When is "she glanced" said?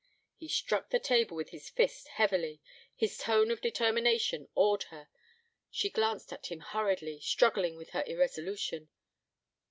5.69-6.33